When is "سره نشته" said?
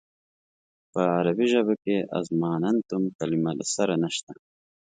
3.75-4.33